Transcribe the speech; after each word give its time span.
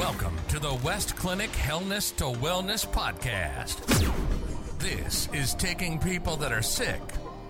Welcome 0.00 0.34
to 0.48 0.58
the 0.58 0.72
West 0.76 1.14
Clinic 1.14 1.50
Hellness 1.50 2.16
to 2.16 2.24
Wellness 2.24 2.86
podcast. 2.86 3.76
This 4.78 5.28
is 5.34 5.52
taking 5.54 5.98
people 5.98 6.38
that 6.38 6.52
are 6.52 6.62
sick, 6.62 7.02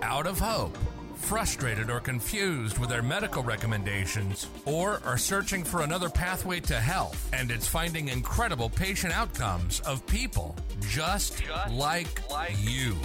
out 0.02 0.26
of 0.26 0.40
hope, 0.40 0.76
frustrated 1.14 1.90
or 1.90 2.00
confused 2.00 2.76
with 2.78 2.90
their 2.90 3.02
medical 3.02 3.44
recommendations, 3.44 4.48
or 4.64 5.00
are 5.04 5.16
searching 5.16 5.62
for 5.62 5.82
another 5.82 6.10
pathway 6.10 6.58
to 6.58 6.74
health, 6.74 7.30
and 7.32 7.52
it's 7.52 7.68
finding 7.68 8.08
incredible 8.08 8.68
patient 8.68 9.16
outcomes 9.16 9.78
of 9.82 10.04
people 10.08 10.56
just, 10.88 11.40
Just 11.40 11.70
like, 11.70 12.28
like 12.32 12.56
you. 12.58 12.96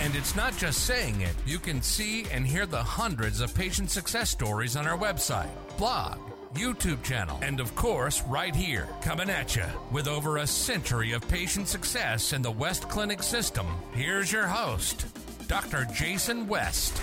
And 0.00 0.14
it's 0.14 0.36
not 0.36 0.54
just 0.58 0.84
saying 0.84 1.22
it, 1.22 1.34
you 1.46 1.58
can 1.58 1.80
see 1.80 2.26
and 2.30 2.46
hear 2.46 2.66
the 2.66 2.82
hundreds 2.82 3.40
of 3.40 3.54
patient 3.54 3.90
success 3.90 4.28
stories 4.28 4.76
on 4.76 4.86
our 4.86 4.98
website, 4.98 5.48
blog, 5.78 6.18
YouTube 6.54 7.02
channel, 7.02 7.38
and 7.42 7.60
of 7.60 7.74
course, 7.74 8.22
right 8.22 8.54
here, 8.54 8.88
coming 9.02 9.30
at 9.30 9.56
you 9.56 9.64
with 9.90 10.08
over 10.08 10.38
a 10.38 10.46
century 10.46 11.12
of 11.12 11.26
patient 11.28 11.68
success 11.68 12.32
in 12.32 12.42
the 12.42 12.50
West 12.50 12.88
Clinic 12.88 13.22
system. 13.22 13.66
Here's 13.92 14.30
your 14.32 14.46
host, 14.46 15.06
Dr. 15.48 15.86
Jason 15.92 16.46
West. 16.46 16.98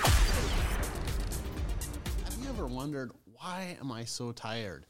Have 2.23 2.37
you 2.41 2.49
ever 2.49 2.67
wondered 2.67 3.11
why 3.25 3.77
am 3.81 3.91
I 3.91 4.05
so 4.05 4.31
tired? 4.31 4.85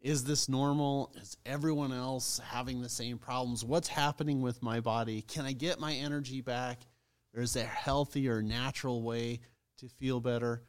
Is 0.00 0.24
this 0.24 0.46
normal? 0.46 1.10
Is 1.16 1.38
everyone 1.46 1.92
else 1.92 2.38
having 2.44 2.82
the 2.82 2.90
same 2.90 3.16
problems? 3.16 3.64
What's 3.64 3.88
happening 3.88 4.42
with 4.42 4.62
my 4.62 4.80
body? 4.80 5.22
Can 5.22 5.46
I 5.46 5.52
get 5.52 5.80
my 5.80 5.94
energy 5.94 6.42
back? 6.42 6.80
Or 7.34 7.40
is 7.40 7.54
there 7.54 7.64
a 7.64 7.66
healthier, 7.66 8.42
natural 8.42 9.02
way 9.02 9.40
to 9.78 9.88
feel 9.88 10.20
better? 10.20 10.62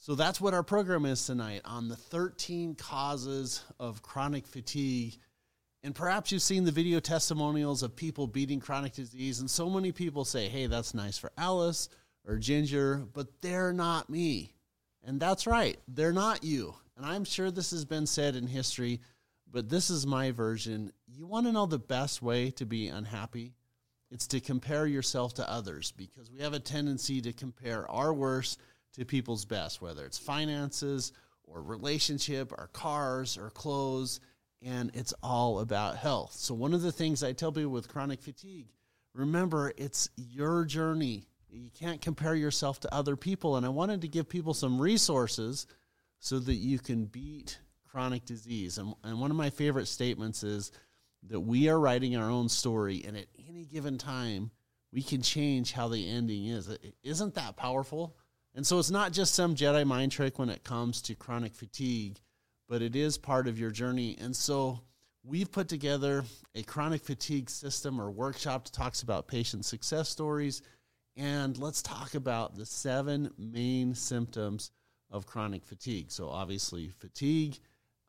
So 0.00 0.14
that's 0.14 0.40
what 0.40 0.54
our 0.54 0.62
program 0.62 1.04
is 1.04 1.26
tonight 1.26 1.62
on 1.64 1.88
the 1.88 1.96
13 1.96 2.76
causes 2.76 3.64
of 3.80 4.00
chronic 4.00 4.46
fatigue. 4.46 5.18
And 5.82 5.92
perhaps 5.92 6.30
you've 6.30 6.42
seen 6.42 6.64
the 6.64 6.72
video 6.72 7.00
testimonials 7.00 7.82
of 7.82 7.96
people 7.96 8.28
beating 8.28 8.60
chronic 8.60 8.92
disease, 8.92 9.40
and 9.40 9.50
so 9.50 9.68
many 9.68 9.90
people 9.90 10.24
say, 10.24 10.48
hey, 10.48 10.66
that's 10.66 10.94
nice 10.94 11.18
for 11.18 11.32
Alice 11.36 11.88
or 12.26 12.36
Ginger, 12.36 13.06
but 13.12 13.40
they're 13.42 13.72
not 13.72 14.08
me. 14.08 14.54
And 15.04 15.18
that's 15.18 15.46
right, 15.46 15.78
they're 15.88 16.12
not 16.12 16.44
you. 16.44 16.74
And 16.96 17.04
I'm 17.04 17.24
sure 17.24 17.50
this 17.50 17.72
has 17.72 17.84
been 17.84 18.06
said 18.06 18.36
in 18.36 18.46
history, 18.46 19.00
but 19.50 19.68
this 19.68 19.90
is 19.90 20.06
my 20.06 20.30
version. 20.30 20.92
You 21.06 21.26
want 21.26 21.46
to 21.46 21.52
know 21.52 21.66
the 21.66 21.78
best 21.78 22.22
way 22.22 22.50
to 22.52 22.66
be 22.66 22.88
unhappy? 22.88 23.54
It's 24.10 24.28
to 24.28 24.40
compare 24.40 24.86
yourself 24.86 25.34
to 25.34 25.50
others 25.50 25.92
because 25.92 26.30
we 26.30 26.40
have 26.40 26.54
a 26.54 26.60
tendency 26.60 27.20
to 27.22 27.32
compare 27.32 27.88
our 27.90 28.12
worst 28.12 28.58
to 28.94 29.04
people's 29.04 29.44
best, 29.44 29.80
whether 29.80 30.04
it's 30.04 30.18
finances 30.18 31.12
or 31.44 31.62
relationship 31.62 32.52
or 32.52 32.68
cars 32.72 33.38
or 33.38 33.50
clothes, 33.50 34.20
and 34.62 34.90
it's 34.94 35.14
all 35.22 35.60
about 35.60 35.96
health. 35.96 36.32
So, 36.32 36.54
one 36.54 36.74
of 36.74 36.82
the 36.82 36.92
things 36.92 37.22
I 37.22 37.32
tell 37.32 37.52
people 37.52 37.70
with 37.70 37.88
chronic 37.88 38.22
fatigue 38.22 38.68
remember, 39.14 39.72
it's 39.76 40.08
your 40.16 40.64
journey. 40.64 41.26
You 41.50 41.70
can't 41.70 42.00
compare 42.00 42.34
yourself 42.34 42.80
to 42.80 42.94
other 42.94 43.16
people. 43.16 43.56
And 43.56 43.64
I 43.64 43.70
wanted 43.70 44.02
to 44.02 44.08
give 44.08 44.28
people 44.28 44.54
some 44.54 44.80
resources 44.80 45.66
so 46.20 46.38
that 46.38 46.54
you 46.54 46.78
can 46.78 47.06
beat 47.06 47.58
chronic 47.90 48.24
disease. 48.24 48.78
And, 48.78 48.94
and 49.04 49.20
one 49.20 49.30
of 49.30 49.36
my 49.36 49.50
favorite 49.50 49.88
statements 49.88 50.42
is 50.42 50.72
that 51.28 51.40
we 51.40 51.68
are 51.68 51.78
writing 51.78 52.16
our 52.16 52.30
own 52.30 52.48
story, 52.48 53.02
and 53.06 53.16
at 53.16 53.26
any 53.48 53.64
given 53.64 53.98
time, 53.98 54.50
we 54.92 55.02
can 55.02 55.20
change 55.20 55.72
how 55.72 55.88
the 55.88 56.08
ending 56.08 56.46
is. 56.46 56.70
Isn't 57.02 57.34
that 57.34 57.56
powerful? 57.56 58.16
And 58.58 58.66
so 58.66 58.80
it's 58.80 58.90
not 58.90 59.12
just 59.12 59.36
some 59.36 59.54
Jedi 59.54 59.86
mind 59.86 60.10
trick 60.10 60.40
when 60.40 60.48
it 60.48 60.64
comes 60.64 61.00
to 61.02 61.14
chronic 61.14 61.54
fatigue, 61.54 62.18
but 62.68 62.82
it 62.82 62.96
is 62.96 63.16
part 63.16 63.46
of 63.46 63.56
your 63.56 63.70
journey. 63.70 64.16
And 64.20 64.34
so 64.34 64.80
we've 65.22 65.52
put 65.52 65.68
together 65.68 66.24
a 66.56 66.64
chronic 66.64 67.04
fatigue 67.04 67.50
system 67.50 68.00
or 68.00 68.10
workshop 68.10 68.64
that 68.64 68.72
talks 68.72 69.02
about 69.02 69.28
patient 69.28 69.64
success 69.64 70.08
stories. 70.08 70.62
And 71.16 71.56
let's 71.56 71.82
talk 71.82 72.16
about 72.16 72.56
the 72.56 72.66
seven 72.66 73.30
main 73.38 73.94
symptoms 73.94 74.72
of 75.08 75.24
chronic 75.24 75.64
fatigue. 75.64 76.10
So, 76.10 76.28
obviously, 76.28 76.88
fatigue, 76.88 77.60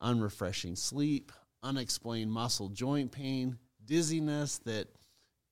unrefreshing 0.02 0.76
sleep, 0.76 1.32
unexplained 1.62 2.32
muscle 2.32 2.70
joint 2.70 3.12
pain, 3.12 3.60
dizziness 3.86 4.58
that 4.66 4.88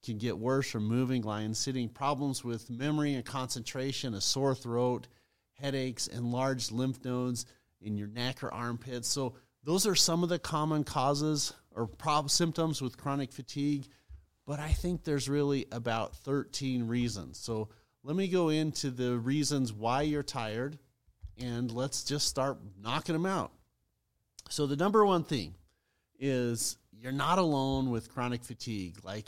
can 0.08 0.18
get 0.18 0.38
worse 0.38 0.70
from 0.72 0.86
moving, 0.86 1.22
lying, 1.22 1.54
sitting, 1.54 1.90
problems 1.90 2.44
with 2.44 2.70
memory 2.70 3.14
and 3.14 3.26
concentration, 3.26 4.14
a 4.14 4.22
sore 4.22 4.56
throat, 4.56 5.08
headaches, 5.54 6.08
enlarged 6.08 6.72
lymph 6.72 7.04
nodes 7.04 7.46
in 7.82 7.98
your 7.98 8.08
neck 8.08 8.42
or 8.42 8.54
armpits. 8.54 9.08
So, 9.08 9.36
those 9.64 9.86
are 9.86 9.96
some 9.96 10.24
of 10.24 10.30
the 10.30 10.40
common 10.40 10.86
causes 10.86 11.52
or 11.72 11.88
prob- 11.88 12.30
symptoms 12.30 12.82
with 12.82 12.98
chronic 12.98 13.34
fatigue. 13.34 13.86
But 14.46 14.60
I 14.62 14.70
think 14.70 15.04
there's 15.04 15.28
really 15.28 15.66
about 15.74 16.16
13 16.16 16.88
reasons. 16.88 17.38
So, 17.38 17.68
let 18.04 18.16
me 18.16 18.30
go 18.30 18.48
into 18.48 18.90
the 18.90 19.18
reasons 19.18 19.74
why 19.74 20.04
you're 20.04 20.24
tired 20.24 20.80
and 21.38 21.70
let's 21.70 22.06
just 22.06 22.28
start 22.28 22.60
knocking 22.82 23.14
them 23.14 23.26
out. 23.26 23.52
So, 24.50 24.68
the 24.68 24.78
number 24.78 25.06
one 25.06 25.26
thing 25.26 25.56
is 26.18 26.78
you're 26.94 27.12
not 27.12 27.40
alone 27.40 27.92
with 27.92 28.10
chronic 28.10 28.44
fatigue. 28.46 29.00
Like, 29.04 29.28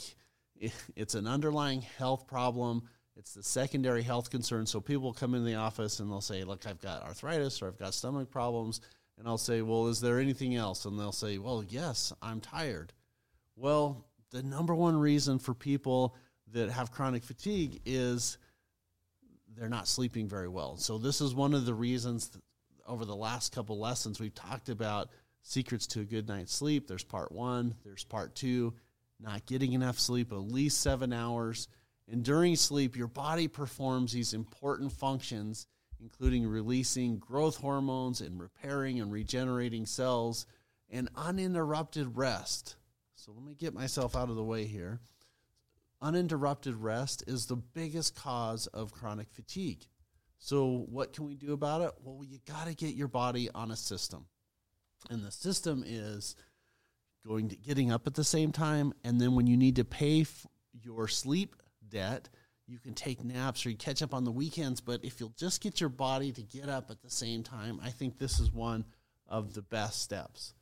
it's 0.96 1.16
an 1.16 1.28
underlying 1.28 1.82
health 1.82 2.28
problem. 2.28 2.84
It's 3.16 3.34
the 3.34 3.44
secondary 3.44 4.04
health 4.04 4.30
concern. 4.30 4.66
So 4.66 4.80
people 4.80 5.14
come 5.14 5.36
in 5.36 5.44
the 5.44 5.56
office 5.56 6.00
and 6.00 6.10
they'll 6.10 6.22
say, 6.22 6.44
"Look, 6.44 6.66
I've 6.66 6.82
got 6.82 7.04
arthritis 7.04 7.62
or 7.62 7.68
I've 7.68 7.80
got 7.80 7.94
stomach 7.94 8.30
problems." 8.30 8.82
And 9.18 9.28
I'll 9.28 9.38
say, 9.38 9.62
"Well, 9.62 9.88
is 9.88 10.00
there 10.00 10.20
anything 10.20 10.56
else?" 10.56 10.86
And 10.86 10.98
they'll 10.98 11.12
say, 11.12 11.38
"Well, 11.38 11.64
yes, 11.64 12.14
I'm 12.22 12.40
tired." 12.40 12.94
Well, 13.56 14.06
the 14.32 14.44
number 14.44 14.74
one 14.74 14.98
reason 14.98 15.40
for 15.40 15.54
people 15.54 16.16
that 16.52 16.70
have 16.70 16.92
chronic 16.92 17.24
fatigue 17.24 17.82
is 17.86 18.38
they're 19.56 19.70
not 19.70 19.88
sleeping 19.88 20.30
very 20.30 20.48
well. 20.48 20.78
So 20.78 20.98
this 20.98 21.20
is 21.20 21.34
one 21.34 21.54
of 21.54 21.66
the 21.66 21.74
reasons 21.74 22.32
over 22.88 23.04
the 23.06 23.16
last 23.16 23.52
couple 23.52 23.78
lessons 23.78 24.20
we've 24.20 24.34
talked 24.34 24.70
about 24.70 25.10
secrets 25.42 25.88
to 25.88 26.02
a 26.02 26.06
good 26.06 26.28
night's 26.28 26.54
sleep. 26.54 26.88
There's 26.88 27.04
part 27.04 27.32
1, 27.32 27.76
there's 27.84 28.04
part 28.04 28.36
2 28.36 28.74
not 29.20 29.46
getting 29.46 29.74
enough 29.74 30.00
sleep, 30.00 30.32
at 30.32 30.38
least 30.38 30.82
seven 30.82 31.14
hours. 31.14 31.68
And 32.08 32.24
during 32.24 32.56
sleep, 32.56 32.96
your 32.96 33.08
body 33.08 33.48
performs 33.48 34.14
these 34.14 34.34
important 34.34 34.92
functions, 34.92 35.68
including 36.00 36.48
releasing 36.48 37.20
growth 37.20 37.58
hormones 37.58 38.22
and 38.22 38.40
repairing 38.40 39.00
and 39.00 39.12
regenerating 39.12 39.86
cells 39.86 40.46
and 40.90 41.10
uninterrupted 41.16 42.18
rest. 42.18 42.76
So 43.16 43.32
let 43.34 43.44
me 43.44 43.54
get 43.54 43.74
myself 43.74 44.16
out 44.16 44.30
of 44.30 44.36
the 44.36 44.44
way 44.44 44.66
here. 44.66 45.02
Uninterrupted 46.02 46.76
rest 46.76 47.24
is 47.28 47.46
the 47.46 47.58
biggest 47.58 48.16
cause 48.16 48.68
of 48.68 48.94
chronic 48.94 49.30
fatigue. 49.30 49.86
So, 50.42 50.86
what 50.90 51.12
can 51.12 51.26
we 51.26 51.36
do 51.36 51.52
about 51.52 51.82
it? 51.82 51.92
Well, 52.02 52.24
you 52.24 52.40
got 52.48 52.68
to 52.68 52.74
get 52.74 52.96
your 52.96 53.10
body 53.10 53.50
on 53.54 53.72
a 53.72 53.76
system. 53.76 54.26
And 55.10 55.22
the 55.22 55.32
system 55.32 55.84
is 55.86 56.38
going 57.26 57.50
to 57.50 57.56
getting 57.56 57.92
up 57.92 58.08
at 58.08 58.14
the 58.14 58.24
same 58.24 58.52
time 58.52 58.94
and 59.04 59.20
then 59.20 59.36
when 59.36 59.48
you 59.48 59.58
need 59.58 59.76
to 59.76 59.86
pay 59.86 60.26
your 60.74 61.08
sleep 61.08 61.56
debt 61.90 62.30
you 62.68 62.80
can 62.80 62.94
take 62.94 63.24
naps 63.24 63.66
or 63.66 63.70
you 63.70 63.76
catch 63.76 64.02
up 64.02 64.14
on 64.14 64.24
the 64.24 64.32
weekends 64.32 64.80
but 64.80 65.04
if 65.04 65.20
you'll 65.20 65.34
just 65.38 65.62
get 65.62 65.80
your 65.80 65.90
body 65.90 66.32
to 66.32 66.42
get 66.42 66.70
up 66.70 66.90
at 66.90 67.02
the 67.02 67.10
same 67.10 67.44
time 67.44 67.80
i 67.84 67.90
think 67.90 68.18
this 68.18 68.40
is 68.40 68.52
one 68.52 68.86
of 69.30 69.54
the 69.54 69.62
best 69.62 70.02
steps. 70.02 70.54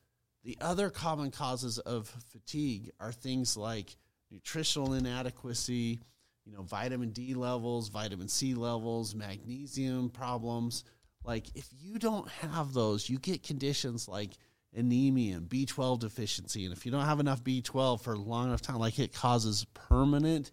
The 0.44 0.58
other 0.60 0.90
common 0.90 1.30
causes 1.30 1.78
of 1.78 2.14
fatigue 2.30 2.90
are 3.00 3.12
things 3.12 3.56
like 3.56 3.96
nutritional 4.30 4.92
inadequacy 4.92 5.98
you 6.44 6.52
know 6.52 6.62
vitamin 6.62 7.10
d 7.10 7.32
levels 7.34 7.88
vitamin 7.88 8.28
c 8.28 8.54
levels 8.54 9.14
magnesium 9.14 10.10
problems. 10.10 10.84
Like 11.24 11.46
if 11.54 11.66
you 11.76 11.98
don't 11.98 12.28
have 12.28 12.72
those 12.72 13.08
you 13.08 13.18
get 13.18 13.42
conditions 13.42 14.06
like 14.06 14.36
anemia 14.74 15.36
and 15.36 15.48
B12 15.48 16.00
deficiency. 16.00 16.64
And 16.64 16.72
if 16.72 16.84
you 16.84 16.92
don't 16.92 17.04
have 17.04 17.20
enough 17.20 17.42
B12 17.42 18.02
for 18.02 18.14
a 18.14 18.18
long 18.18 18.48
enough 18.48 18.62
time, 18.62 18.78
like 18.78 18.98
it 18.98 19.12
causes 19.12 19.66
permanent 19.74 20.50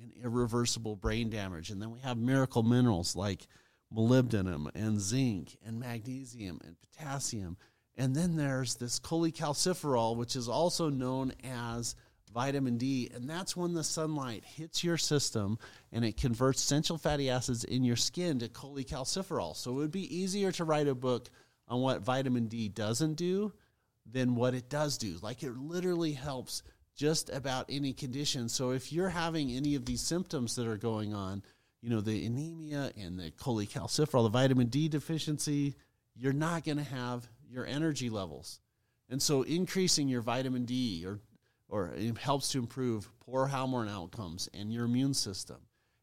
and 0.00 0.12
irreversible 0.22 0.96
brain 0.96 1.30
damage. 1.30 1.70
And 1.70 1.80
then 1.80 1.90
we 1.90 2.00
have 2.00 2.18
miracle 2.18 2.62
minerals 2.62 3.14
like 3.14 3.46
molybdenum 3.94 4.70
and 4.74 5.00
zinc 5.00 5.56
and 5.64 5.78
magnesium 5.78 6.60
and 6.64 6.76
potassium. 6.80 7.56
And 7.96 8.14
then 8.14 8.36
there's 8.36 8.76
this 8.76 8.98
cholecalciferol, 8.98 10.16
which 10.16 10.34
is 10.34 10.48
also 10.48 10.88
known 10.88 11.32
as 11.44 11.94
vitamin 12.32 12.78
D. 12.78 13.10
And 13.14 13.28
that's 13.28 13.56
when 13.56 13.74
the 13.74 13.84
sunlight 13.84 14.44
hits 14.44 14.82
your 14.82 14.96
system 14.96 15.58
and 15.92 16.04
it 16.04 16.16
converts 16.16 16.62
essential 16.62 16.96
fatty 16.98 17.28
acids 17.28 17.64
in 17.64 17.84
your 17.84 17.96
skin 17.96 18.38
to 18.38 18.48
cholecalciferol. 18.48 19.54
So 19.56 19.72
it 19.72 19.74
would 19.74 19.92
be 19.92 20.16
easier 20.16 20.50
to 20.52 20.64
write 20.64 20.88
a 20.88 20.94
book 20.94 21.28
on 21.72 21.80
what 21.80 22.02
vitamin 22.02 22.48
D 22.48 22.68
doesn't 22.68 23.14
do 23.14 23.50
than 24.04 24.34
what 24.34 24.54
it 24.54 24.68
does 24.68 24.98
do. 24.98 25.16
Like 25.22 25.42
it 25.42 25.56
literally 25.56 26.12
helps 26.12 26.62
just 26.94 27.30
about 27.30 27.64
any 27.70 27.94
condition. 27.94 28.50
So 28.50 28.72
if 28.72 28.92
you're 28.92 29.08
having 29.08 29.50
any 29.50 29.74
of 29.74 29.86
these 29.86 30.02
symptoms 30.02 30.54
that 30.56 30.66
are 30.66 30.76
going 30.76 31.14
on, 31.14 31.42
you 31.80 31.88
know, 31.88 32.02
the 32.02 32.26
anemia 32.26 32.92
and 33.00 33.18
the 33.18 33.30
cholecalciferol, 33.30 34.24
the 34.24 34.28
vitamin 34.28 34.66
D 34.66 34.88
deficiency, 34.88 35.74
you're 36.14 36.34
not 36.34 36.64
going 36.64 36.76
to 36.76 36.84
have 36.84 37.26
your 37.48 37.64
energy 37.64 38.10
levels. 38.10 38.60
And 39.08 39.22
so 39.22 39.40
increasing 39.40 40.08
your 40.08 40.20
vitamin 40.20 40.66
D 40.66 41.04
or 41.06 41.20
or 41.70 41.94
it 41.96 42.18
helps 42.18 42.50
to 42.50 42.58
improve 42.58 43.10
poor 43.20 43.46
hormone 43.46 43.88
outcomes 43.88 44.46
and 44.52 44.70
your 44.70 44.84
immune 44.84 45.14
system. 45.14 45.56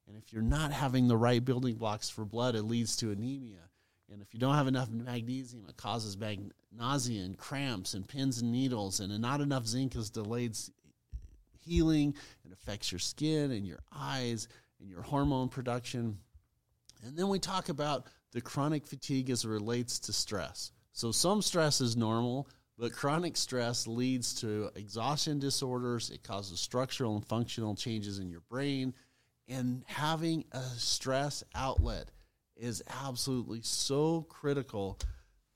And 0.07 0.17
if 0.17 0.33
you're 0.33 0.41
not 0.41 0.71
having 0.71 1.07
the 1.07 1.15
right 1.15 1.45
building 1.45 1.75
blocks 1.75 2.09
for 2.09 2.25
blood, 2.25 2.55
it 2.55 2.63
leads 2.63 2.97
to 2.97 3.11
anemia. 3.11 3.68
And 4.11 4.21
if 4.21 4.33
you 4.33 4.39
don't 4.39 4.55
have 4.55 4.67
enough 4.67 4.89
magnesium, 4.89 5.65
it 5.69 5.77
causes 5.77 6.17
mag- 6.17 6.51
nausea 6.75 7.23
and 7.23 7.37
cramps 7.37 7.93
and 7.93 8.07
pins 8.07 8.41
and 8.41 8.51
needles. 8.51 8.99
And 8.99 9.17
not 9.21 9.41
enough 9.41 9.67
zinc 9.67 9.95
is 9.95 10.09
delayed 10.09 10.57
healing. 11.59 12.15
It 12.45 12.51
affects 12.51 12.91
your 12.91 12.99
skin 12.99 13.51
and 13.51 13.67
your 13.67 13.79
eyes 13.95 14.47
and 14.79 14.89
your 14.89 15.01
hormone 15.01 15.49
production. 15.49 16.17
And 17.05 17.17
then 17.17 17.29
we 17.29 17.39
talk 17.39 17.69
about 17.69 18.07
the 18.31 18.41
chronic 18.41 18.87
fatigue 18.87 19.29
as 19.29 19.45
it 19.45 19.49
relates 19.49 19.99
to 19.99 20.13
stress. 20.13 20.71
So 20.91 21.11
some 21.11 21.41
stress 21.41 21.81
is 21.81 21.95
normal, 21.95 22.49
but 22.77 22.93
chronic 22.93 23.37
stress 23.37 23.87
leads 23.87 24.33
to 24.41 24.69
exhaustion 24.75 25.39
disorders. 25.39 26.09
It 26.09 26.23
causes 26.23 26.59
structural 26.59 27.15
and 27.15 27.25
functional 27.25 27.75
changes 27.75 28.19
in 28.19 28.29
your 28.29 28.41
brain. 28.49 28.93
And 29.47 29.83
having 29.87 30.45
a 30.51 30.61
stress 30.77 31.43
outlet 31.55 32.11
is 32.59 32.83
absolutely 33.03 33.61
so 33.61 34.25
critical. 34.29 34.99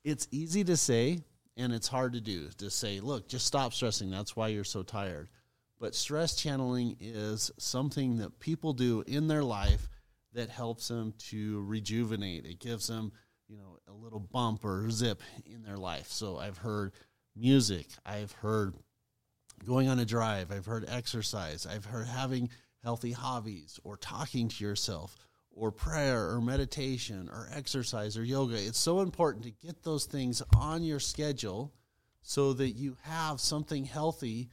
It's 0.04 0.28
easy 0.32 0.64
to 0.66 0.78
say, 0.78 1.20
and 1.58 1.74
it's 1.74 1.88
hard 1.88 2.14
to 2.14 2.22
do 2.22 2.50
to 2.58 2.70
say, 2.70 3.00
look, 3.00 3.28
just 3.28 3.46
stop 3.46 3.74
stressing. 3.74 4.10
That's 4.10 4.36
why 4.36 4.50
you're 4.50 4.64
so 4.64 4.84
tired. 4.84 5.30
But 5.80 5.96
stress 5.96 6.36
channeling 6.36 6.96
is 7.00 7.52
something 7.58 8.18
that 8.18 8.40
people 8.40 8.74
do 8.74 9.04
in 9.06 9.28
their 9.28 9.44
life 9.44 9.90
that 10.34 10.50
helps 10.50 10.88
them 10.88 11.14
to 11.30 11.64
rejuvenate. 11.66 12.46
It 12.46 12.60
gives 12.60 12.88
them, 12.88 13.12
you 13.48 13.58
know, 13.58 13.78
a 13.88 13.94
little 13.94 14.20
bump 14.20 14.66
or 14.66 14.90
zip 14.90 15.22
in 15.46 15.62
their 15.62 15.78
life. 15.78 16.08
So 16.08 16.38
I've 16.38 16.58
heard 16.58 16.94
music. 17.36 17.88
I've 18.06 18.32
heard 18.32 18.74
going 19.66 19.90
on 19.90 20.00
a 20.00 20.06
drive. 20.06 20.52
I've 20.52 20.66
heard 20.66 20.86
exercise. 20.88 21.66
I've 21.66 21.86
heard 21.86 22.08
having 22.08 22.50
healthy 22.84 23.12
hobbies 23.12 23.80
or 23.84 23.98
talking 23.98 24.48
to 24.48 24.64
yourself 24.64 25.16
or 25.56 25.72
prayer 25.72 26.30
or 26.30 26.42
meditation 26.42 27.30
or 27.32 27.48
exercise 27.54 28.18
or 28.18 28.24
yoga. 28.24 28.56
It's 28.56 28.80
so 28.80 29.02
important 29.02 29.46
to 29.46 29.52
get 29.66 29.84
those 29.84 30.06
things 30.06 30.42
on 30.56 30.84
your 30.84 31.00
schedule 31.00 31.74
so 32.22 32.54
that 32.54 32.72
you 32.72 32.98
have 33.04 33.40
something 33.40 33.86
healthy 33.86 34.50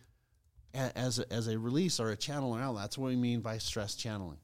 as 0.74 1.18
a, 1.18 1.32
as 1.32 1.48
a 1.48 1.58
release 1.58 2.00
or 2.00 2.10
a 2.10 2.16
channel 2.16 2.54
outlet. 2.54 2.84
That's 2.84 2.98
what 2.98 3.08
we 3.08 3.16
mean 3.16 3.40
by 3.40 3.58
stress 3.58 3.94
channeling. 3.94 4.38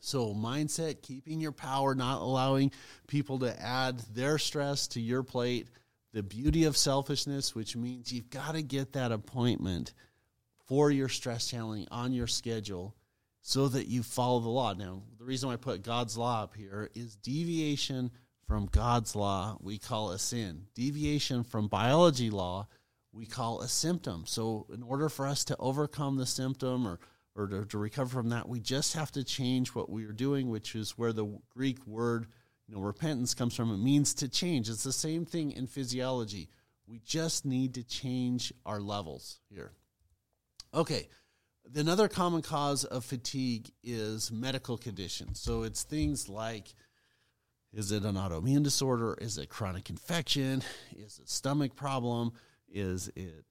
So, 0.00 0.34
mindset, 0.34 1.02
keeping 1.02 1.40
your 1.40 1.52
power, 1.52 1.94
not 1.94 2.20
allowing 2.20 2.70
people 3.08 3.40
to 3.40 3.60
add 3.60 3.98
their 4.14 4.38
stress 4.38 4.86
to 4.88 5.00
your 5.00 5.24
plate 5.24 5.68
the 6.16 6.22
beauty 6.22 6.64
of 6.64 6.78
selfishness, 6.78 7.54
which 7.54 7.76
means 7.76 8.10
you've 8.10 8.30
got 8.30 8.54
to 8.54 8.62
get 8.62 8.94
that 8.94 9.12
appointment 9.12 9.92
for 10.64 10.90
your 10.90 11.10
stress 11.10 11.48
channeling 11.48 11.86
on 11.90 12.14
your 12.14 12.26
schedule 12.26 12.95
so 13.48 13.68
that 13.68 13.86
you 13.86 14.02
follow 14.02 14.40
the 14.40 14.48
law. 14.48 14.72
Now, 14.72 15.02
the 15.18 15.24
reason 15.24 15.48
I 15.50 15.54
put 15.54 15.84
God's 15.84 16.18
law 16.18 16.42
up 16.42 16.56
here 16.56 16.90
is 16.96 17.14
deviation 17.14 18.10
from 18.48 18.66
God's 18.66 19.14
law, 19.14 19.56
we 19.60 19.78
call 19.78 20.10
a 20.10 20.18
sin. 20.18 20.66
Deviation 20.74 21.44
from 21.44 21.68
biology 21.68 22.28
law, 22.28 22.66
we 23.12 23.24
call 23.24 23.60
a 23.60 23.68
symptom. 23.68 24.24
So, 24.26 24.66
in 24.74 24.82
order 24.82 25.08
for 25.08 25.28
us 25.28 25.44
to 25.44 25.56
overcome 25.60 26.16
the 26.16 26.26
symptom 26.26 26.88
or 26.88 26.98
or 27.36 27.46
to, 27.46 27.64
to 27.66 27.78
recover 27.78 28.08
from 28.08 28.30
that, 28.30 28.48
we 28.48 28.58
just 28.58 28.94
have 28.94 29.12
to 29.12 29.22
change 29.22 29.68
what 29.76 29.90
we 29.90 30.06
are 30.06 30.12
doing, 30.12 30.50
which 30.50 30.74
is 30.74 30.98
where 30.98 31.12
the 31.12 31.38
Greek 31.54 31.86
word 31.86 32.26
you 32.66 32.74
know, 32.74 32.80
repentance 32.80 33.32
comes 33.32 33.54
from 33.54 33.70
it 33.70 33.76
means 33.76 34.12
to 34.14 34.28
change. 34.28 34.68
It's 34.68 34.82
the 34.82 34.92
same 34.92 35.24
thing 35.24 35.52
in 35.52 35.68
physiology. 35.68 36.48
We 36.88 37.00
just 37.04 37.44
need 37.44 37.74
to 37.74 37.84
change 37.84 38.52
our 38.64 38.80
levels 38.80 39.38
here. 39.50 39.70
Okay. 40.74 41.08
Another 41.74 42.08
common 42.08 42.42
cause 42.42 42.84
of 42.84 43.04
fatigue 43.04 43.70
is 43.82 44.30
medical 44.30 44.78
conditions. 44.78 45.40
So 45.40 45.62
it's 45.62 45.82
things 45.82 46.28
like 46.28 46.74
is 47.72 47.92
it 47.92 48.04
an 48.04 48.14
autoimmune 48.14 48.62
disorder? 48.62 49.18
Is 49.20 49.36
it 49.36 49.50
chronic 49.50 49.90
infection? 49.90 50.62
Is 50.96 51.18
it 51.18 51.28
stomach 51.28 51.76
problem? 51.76 52.32
Is 52.68 53.10
it 53.14 53.44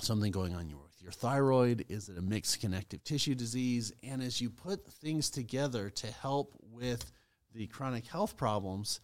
something 0.00 0.32
going 0.32 0.54
on 0.54 0.66
with 0.66 1.00
your 1.00 1.12
thyroid? 1.12 1.86
Is 1.88 2.08
it 2.08 2.18
a 2.18 2.22
mixed 2.22 2.60
connective 2.60 3.02
tissue 3.04 3.34
disease? 3.34 3.92
And 4.02 4.22
as 4.22 4.40
you 4.40 4.50
put 4.50 4.92
things 4.92 5.30
together 5.30 5.88
to 5.90 6.08
help 6.08 6.54
with 6.60 7.10
the 7.54 7.66
chronic 7.68 8.06
health 8.06 8.36
problems 8.36 9.00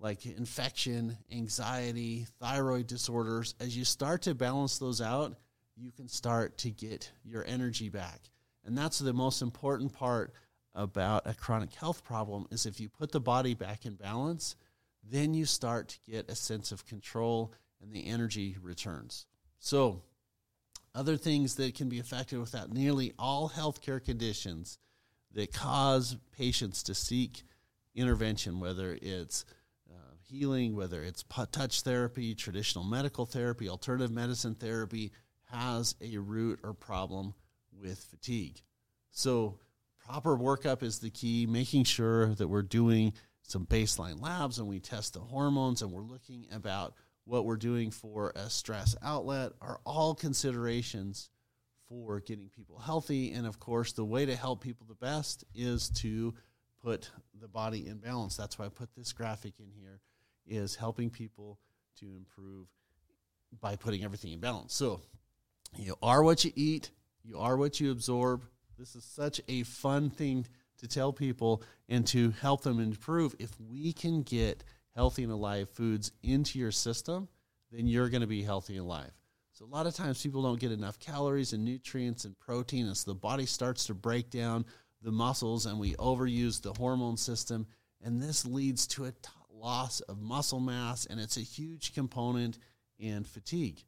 like 0.00 0.24
infection, 0.26 1.16
anxiety, 1.30 2.26
thyroid 2.40 2.86
disorders, 2.86 3.54
as 3.60 3.76
you 3.76 3.84
start 3.84 4.22
to 4.22 4.34
balance 4.34 4.78
those 4.78 5.00
out, 5.00 5.36
you 5.82 5.90
can 5.90 6.08
start 6.08 6.58
to 6.58 6.70
get 6.70 7.10
your 7.24 7.44
energy 7.44 7.88
back. 7.88 8.30
And 8.64 8.78
that's 8.78 9.00
the 9.00 9.12
most 9.12 9.42
important 9.42 9.92
part 9.92 10.32
about 10.74 11.26
a 11.26 11.34
chronic 11.34 11.74
health 11.74 12.04
problem 12.04 12.46
is 12.50 12.64
if 12.64 12.80
you 12.80 12.88
put 12.88 13.10
the 13.10 13.20
body 13.20 13.54
back 13.54 13.84
in 13.84 13.94
balance, 13.94 14.54
then 15.02 15.34
you 15.34 15.44
start 15.44 15.88
to 15.88 16.10
get 16.10 16.30
a 16.30 16.36
sense 16.36 16.70
of 16.70 16.86
control 16.86 17.52
and 17.82 17.92
the 17.92 18.06
energy 18.06 18.56
returns. 18.62 19.26
So, 19.58 20.02
other 20.94 21.16
things 21.16 21.56
that 21.56 21.74
can 21.74 21.88
be 21.88 21.98
affected 21.98 22.38
with 22.38 22.52
that, 22.52 22.72
nearly 22.72 23.12
all 23.18 23.48
healthcare 23.50 24.02
conditions 24.02 24.78
that 25.32 25.52
cause 25.52 26.16
patients 26.36 26.82
to 26.84 26.94
seek 26.94 27.42
intervention, 27.94 28.60
whether 28.60 28.98
it's 29.00 29.44
uh, 29.90 30.14
healing, 30.20 30.76
whether 30.76 31.02
it's 31.02 31.24
touch 31.50 31.80
therapy, 31.80 32.34
traditional 32.34 32.84
medical 32.84 33.24
therapy, 33.24 33.68
alternative 33.68 34.10
medicine 34.10 34.54
therapy, 34.54 35.12
has 35.52 35.94
a 36.00 36.18
root 36.18 36.60
or 36.62 36.72
problem 36.72 37.34
with 37.72 37.98
fatigue. 37.98 38.60
So, 39.10 39.58
proper 40.04 40.36
workup 40.36 40.82
is 40.82 40.98
the 40.98 41.10
key, 41.10 41.46
making 41.46 41.84
sure 41.84 42.34
that 42.34 42.48
we're 42.48 42.62
doing 42.62 43.12
some 43.42 43.66
baseline 43.66 44.20
labs 44.20 44.58
and 44.58 44.68
we 44.68 44.80
test 44.80 45.14
the 45.14 45.20
hormones 45.20 45.82
and 45.82 45.92
we're 45.92 46.02
looking 46.02 46.46
about 46.52 46.94
what 47.24 47.44
we're 47.44 47.56
doing 47.56 47.90
for 47.90 48.32
a 48.34 48.50
stress 48.50 48.96
outlet 49.02 49.52
are 49.60 49.80
all 49.84 50.14
considerations 50.14 51.30
for 51.88 52.20
getting 52.20 52.48
people 52.48 52.78
healthy. 52.78 53.32
And 53.32 53.46
of 53.46 53.60
course, 53.60 53.92
the 53.92 54.04
way 54.04 54.26
to 54.26 54.34
help 54.34 54.62
people 54.62 54.86
the 54.88 54.94
best 54.94 55.44
is 55.54 55.90
to 56.00 56.34
put 56.82 57.10
the 57.40 57.48
body 57.48 57.86
in 57.86 57.98
balance. 57.98 58.36
That's 58.36 58.58
why 58.58 58.66
I 58.66 58.70
put 58.70 58.94
this 58.96 59.12
graphic 59.12 59.54
in 59.60 59.70
here 59.70 60.00
is 60.46 60.74
helping 60.74 61.10
people 61.10 61.58
to 62.00 62.06
improve 62.16 62.66
by 63.60 63.76
putting 63.76 64.02
everything 64.02 64.32
in 64.32 64.40
balance. 64.40 64.74
So, 64.74 65.00
you 65.76 65.96
are 66.02 66.22
what 66.22 66.44
you 66.44 66.52
eat, 66.54 66.90
you 67.22 67.38
are 67.38 67.56
what 67.56 67.80
you 67.80 67.90
absorb. 67.90 68.44
This 68.78 68.94
is 68.96 69.04
such 69.04 69.40
a 69.48 69.62
fun 69.62 70.10
thing 70.10 70.46
to 70.78 70.88
tell 70.88 71.12
people 71.12 71.62
and 71.88 72.06
to 72.08 72.30
help 72.40 72.62
them 72.62 72.80
improve. 72.80 73.34
If 73.38 73.50
we 73.60 73.92
can 73.92 74.22
get 74.22 74.64
healthy 74.94 75.22
and 75.22 75.32
alive 75.32 75.70
foods 75.70 76.12
into 76.22 76.58
your 76.58 76.72
system, 76.72 77.28
then 77.70 77.86
you're 77.86 78.08
going 78.08 78.20
to 78.22 78.26
be 78.26 78.42
healthy 78.42 78.76
and 78.76 78.84
alive. 78.84 79.12
So 79.52 79.64
a 79.64 79.66
lot 79.66 79.86
of 79.86 79.94
times 79.94 80.22
people 80.22 80.42
don't 80.42 80.60
get 80.60 80.72
enough 80.72 80.98
calories 80.98 81.52
and 81.52 81.64
nutrients 81.64 82.24
and 82.24 82.38
protein, 82.38 82.86
and 82.86 82.96
so 82.96 83.10
the 83.10 83.18
body 83.18 83.46
starts 83.46 83.86
to 83.86 83.94
break 83.94 84.30
down 84.30 84.64
the 85.02 85.12
muscles 85.12 85.66
and 85.66 85.78
we 85.78 85.94
overuse 85.94 86.60
the 86.60 86.72
hormone 86.72 87.16
system. 87.16 87.66
And 88.02 88.20
this 88.20 88.44
leads 88.44 88.86
to 88.88 89.04
a 89.04 89.12
t- 89.12 89.28
loss 89.50 90.00
of 90.00 90.20
muscle 90.20 90.60
mass, 90.60 91.06
and 91.06 91.20
it's 91.20 91.36
a 91.36 91.40
huge 91.40 91.94
component 91.94 92.58
in 92.98 93.24
fatigue. 93.24 93.84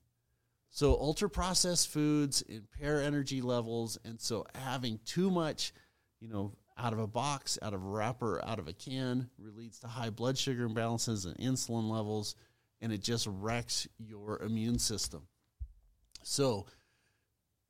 So, 0.75 0.95
ultra 0.95 1.31
processed 1.31 1.87
foods 1.87 2.43
impair 2.43 3.01
energy 3.01 3.41
levels. 3.41 3.97
And 4.05 4.21
so, 4.21 4.45
having 4.57 4.99
too 5.07 5.31
much, 5.31 5.73
you 6.19 6.29
know, 6.29 6.57
out 6.77 6.93
of 6.93 6.99
a 6.99 7.07
box, 7.07 7.61
out 7.63 7.75
of 7.75 7.81
a 7.81 7.87
wrapper, 7.87 8.45
out 8.45 8.59
of 8.59 8.67
a 8.67 8.73
can 8.73 9.31
leads 9.39 9.79
to 9.79 9.87
high 9.87 10.11
blood 10.11 10.37
sugar 10.37 10.69
imbalances 10.69 11.27
and 11.27 11.37
insulin 11.37 11.89
levels, 11.89 12.35
and 12.81 12.93
it 12.93 13.03
just 13.03 13.29
wrecks 13.31 13.87
your 13.99 14.43
immune 14.43 14.81
system. 14.81 15.29
So, 16.25 16.67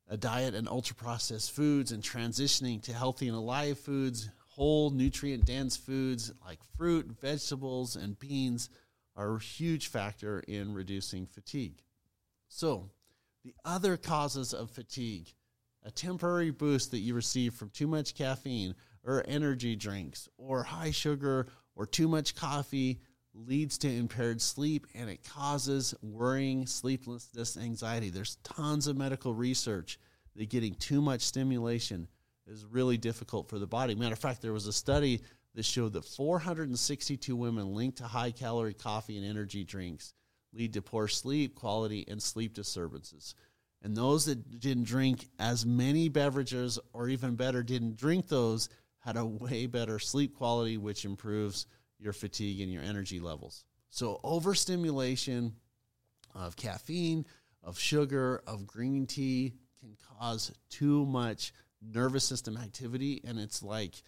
a 0.09 0.17
diet 0.17 0.55
and 0.55 0.67
ultra 0.67 0.95
processed 0.95 1.51
foods 1.51 1.91
and 1.91 2.01
transitioning 2.01 2.81
to 2.85 2.93
healthy 2.93 3.27
and 3.27 3.37
alive 3.37 3.77
foods, 3.77 4.31
whole 4.47 4.89
nutrient 4.89 5.45
dense 5.45 5.77
foods 5.77 6.33
like 6.43 6.57
fruit, 6.75 7.05
vegetables, 7.21 7.95
and 7.95 8.17
beans 8.17 8.71
are 9.15 9.35
a 9.35 9.39
huge 9.39 9.89
factor 9.89 10.39
in 10.47 10.73
reducing 10.73 11.27
fatigue. 11.27 11.83
So, 12.47 12.89
the 13.45 13.53
other 13.63 13.95
causes 13.95 14.53
of 14.53 14.71
fatigue, 14.71 15.31
a 15.83 15.91
temporary 15.91 16.49
boost 16.49 16.89
that 16.91 16.99
you 16.99 17.13
receive 17.13 17.53
from 17.53 17.69
too 17.69 17.85
much 17.85 18.15
caffeine 18.15 18.73
or 19.03 19.23
energy 19.27 19.75
drinks 19.75 20.27
or 20.35 20.63
high 20.63 20.89
sugar 20.89 21.47
or 21.75 21.85
too 21.85 22.07
much 22.07 22.35
coffee 22.35 22.99
leads 23.35 23.77
to 23.77 23.87
impaired 23.87 24.41
sleep 24.41 24.87
and 24.95 25.11
it 25.11 25.23
causes 25.23 25.93
worrying, 26.01 26.65
sleeplessness, 26.65 27.55
anxiety. 27.55 28.09
There's 28.09 28.37
tons 28.43 28.87
of 28.87 28.97
medical 28.97 29.35
research 29.35 29.99
that 30.35 30.49
getting 30.49 30.73
too 30.73 30.99
much 30.99 31.21
stimulation 31.21 32.07
is 32.47 32.65
really 32.65 32.97
difficult 32.97 33.47
for 33.47 33.59
the 33.59 33.67
body. 33.67 33.93
Matter 33.93 34.13
of 34.13 34.19
fact, 34.19 34.41
there 34.41 34.53
was 34.53 34.65
a 34.65 34.73
study 34.73 35.21
that 35.53 35.65
showed 35.65 35.93
that 35.93 36.05
462 36.05 37.35
women 37.35 37.75
linked 37.75 37.99
to 37.99 38.05
high 38.05 38.31
calorie 38.31 38.73
coffee 38.73 39.17
and 39.17 39.25
energy 39.25 39.63
drinks 39.63 40.15
lead 40.55 40.73
to 40.73 40.81
poor 40.81 41.07
sleep 41.07 41.55
quality 41.55 42.05
and 42.07 42.21
sleep 42.21 42.53
disturbances. 42.53 43.35
And 43.81 43.95
those 43.95 44.25
that 44.25 44.59
didn't 44.59 44.85
drink 44.85 45.29
as 45.37 45.65
many 45.65 46.09
beverages, 46.09 46.79
or 46.93 47.07
even 47.09 47.35
better, 47.35 47.61
didn't 47.61 47.97
drink 47.97 48.27
those, 48.27 48.69
had 48.99 49.17
a 49.17 49.25
way 49.25 49.67
better 49.67 49.99
sleep 49.99 50.35
quality, 50.35 50.77
which 50.77 51.05
improves 51.05 51.67
your 51.99 52.13
fatigue 52.13 52.61
and 52.61 52.71
your 52.71 52.81
energy 52.81 53.19
levels. 53.19 53.63
So, 53.89 54.19
overstimulation 54.23 55.55
of 56.33 56.55
caffeine, 56.55 57.25
of 57.63 57.77
sugar, 57.79 58.41
of 58.47 58.65
green 58.65 59.05
tea 59.05 59.53
can 59.79 59.95
cause 60.19 60.51
too 60.69 61.05
much 61.05 61.53
nervous 61.81 62.23
system 62.23 62.57
activity, 62.57 63.21
and 63.23 63.39
it's 63.39 63.61
like 63.61 64.01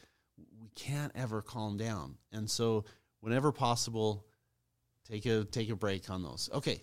we 0.59 0.69
can't 0.75 1.11
ever 1.15 1.41
calm 1.41 1.77
down. 1.77 2.17
And 2.31 2.49
so, 2.49 2.85
whenever 3.19 3.51
possible, 3.51 4.25
take 5.09 5.25
a 5.25 5.43
take 5.45 5.69
a 5.69 5.75
break 5.75 6.09
on 6.09 6.23
those. 6.23 6.49
Okay, 6.53 6.81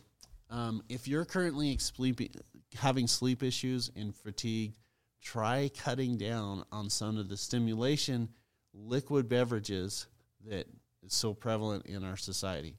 um, 0.50 0.82
if 0.88 1.08
you're 1.08 1.24
currently 1.24 1.78
sleeping, 1.78 2.30
having 2.74 3.06
sleep 3.06 3.42
issues 3.42 3.90
and 3.96 4.14
fatigue, 4.14 4.74
try 5.22 5.70
cutting 5.76 6.16
down 6.16 6.64
on 6.72 6.90
some 6.90 7.16
of 7.16 7.28
the 7.28 7.36
stimulation 7.36 8.28
liquid 8.72 9.28
beverages 9.28 10.06
that 10.46 10.66
is 11.02 11.14
so 11.14 11.32
prevalent 11.32 11.86
in 11.86 12.04
our 12.04 12.16
society. 12.16 12.76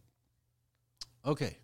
Okay, 1.25 1.57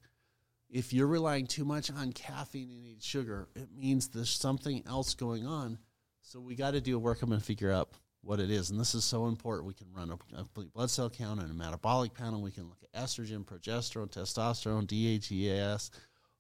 if 0.70 0.94
you're 0.94 1.08
relying 1.08 1.46
too 1.46 1.66
much 1.66 1.92
on 1.92 2.14
caffeine 2.14 2.86
and 2.92 3.02
sugar, 3.02 3.48
it 3.56 3.70
means 3.76 4.08
there's 4.08 4.30
something 4.30 4.84
else 4.88 5.14
going 5.14 5.46
on. 5.46 5.78
So 6.22 6.40
we 6.40 6.56
got 6.56 6.72
to 6.72 6.82
do 6.82 6.98
a 6.98 7.02
workup 7.02 7.32
and 7.32 7.44
figure 7.44 7.72
out 7.72 7.90
what 8.24 8.40
it 8.40 8.52
is. 8.52 8.70
And 8.70 8.80
this 8.80 8.94
is 8.96 9.04
so 9.04 9.28
important. 9.28 9.68
We 9.68 9.74
can 9.74 9.88
run 9.94 10.12
a 10.12 10.18
complete 10.38 10.74
blood 10.74 10.90
cell 10.90 11.10
count 11.10 11.42
and 11.42 11.50
a 11.50 11.54
metabolic 11.54 12.14
panel. 12.14 12.42
We 12.42 12.52
can 12.52 12.70
look 12.70 12.80
at 12.84 13.02
estrogen, 13.02 13.46
progesterone, 13.46 14.12
testosterone, 14.12 14.88
DHEAS, 14.88 15.92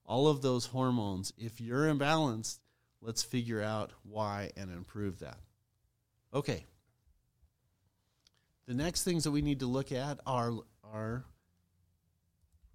all 0.06 0.28
of 0.28 0.42
those 0.42 0.68
hormones. 0.68 1.34
If 1.38 1.60
you're 1.60 1.86
imbalanced, 1.86 2.60
let's 3.02 3.24
figure 3.24 3.62
out 3.62 3.92
why 4.04 4.52
and 4.56 4.72
improve 4.72 5.20
that. 5.20 5.38
Okay. 6.34 6.66
The 8.68 8.74
next 8.74 9.04
things 9.04 9.24
that 9.24 9.32
we 9.32 9.42
need 9.42 9.60
to 9.62 9.66
look 9.66 9.92
at 9.92 10.20
are 10.26 10.54
are 10.84 11.26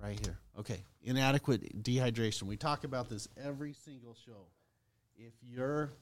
right 0.00 0.18
here. 0.24 0.38
Okay. 0.58 0.82
Inadequate 1.02 1.82
dehydration. 1.82 2.44
We 2.44 2.56
talk 2.56 2.84
about 2.84 3.08
this 3.08 3.28
every 3.42 3.72
single 3.72 4.16
show. 4.26 4.48
If 5.16 5.32
you're 5.42 5.92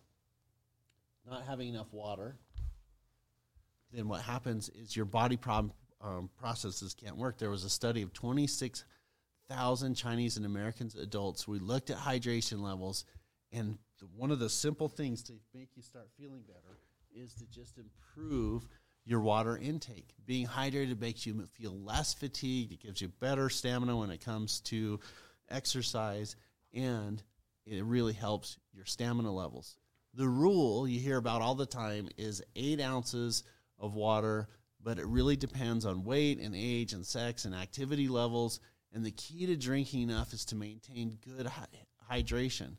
not 1.29 1.45
having 1.47 1.69
enough 1.69 1.93
water, 1.93 2.37
then 3.95 4.09
what 4.09 4.23
happens 4.23 4.69
is 4.71 4.97
your 4.97 5.07
body 5.07 5.37
problem, 5.37 5.73
um, 6.01 6.31
processes 6.37 6.95
can't 6.95 7.17
work. 7.17 7.39
There 7.39 7.51
was 7.51 7.65
a 7.65 7.71
study 7.71 8.03
of 8.03 8.13
26,000 8.13 9.95
Chinese 9.95 10.37
and 10.37 10.45
Americans 10.45 10.95
adults. 10.95 11.49
We 11.49 11.59
looked 11.59 11.91
at 11.91 11.97
hydration 11.97 12.61
levels, 12.61 13.05
and 13.53 13.79
the, 14.01 14.07
one 14.17 14.31
of 14.31 14.39
the 14.39 14.51
simple 14.51 14.89
things 14.89 15.23
to 15.25 15.35
make 15.55 15.71
you 15.77 15.83
start 15.83 16.09
feeling 16.19 16.43
better 16.47 16.79
is 17.15 17.35
to 17.35 17.47
just 17.47 17.79
improve 17.79 18.67
your 19.07 19.21
water 19.21 19.57
intake. 19.57 20.15
Being 20.27 20.47
hydrated 20.47 21.01
makes 21.01 21.27
you 21.27 21.47
feel 21.53 21.79
less 21.79 22.15
fatigued. 22.15 22.73
It 22.73 22.81
gives 22.81 23.01
you 23.01 23.09
better 23.21 23.49
stamina 23.49 23.97
when 23.97 24.11
it 24.11 24.25
comes 24.25 24.61
to 24.63 25.01
exercise, 25.51 26.37
and 26.73 27.23
it 27.67 27.85
really 27.85 28.15
helps 28.15 28.59
your 28.73 28.85
stamina 28.85 29.33
levels. 29.33 29.77
The 30.15 30.29
rule 30.29 30.87
you 30.87 31.01
hear 31.01 31.17
about 31.17 31.43
all 31.43 31.55
the 31.55 31.67
time 31.67 32.09
is 32.17 32.43
eight 32.57 32.81
ounces 32.81 33.43
of 33.85 33.95
water, 33.95 34.49
but 34.83 34.99
it 34.99 35.07
really 35.07 35.37
depends 35.37 35.85
on 35.85 36.05
weight 36.05 36.39
and 36.41 36.55
age 36.55 36.93
and 36.93 37.05
sex 37.05 37.45
and 37.45 37.55
activity 37.55 38.09
levels. 38.09 38.61
And 38.93 39.05
the 39.05 39.11
key 39.11 39.47
to 39.47 39.57
drinking 39.57 40.03
enough 40.03 40.33
is 40.33 40.45
to 40.47 40.57
maintain 40.57 41.19
good 41.25 41.51
hydration. 42.11 42.77